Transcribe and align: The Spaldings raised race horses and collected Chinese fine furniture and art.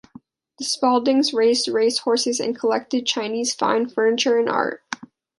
The 0.57 0.65
Spaldings 0.65 1.31
raised 1.31 1.67
race 1.67 1.99
horses 1.99 2.39
and 2.39 2.57
collected 2.57 3.05
Chinese 3.05 3.53
fine 3.53 3.87
furniture 3.87 4.39
and 4.39 4.49
art. 4.49 4.81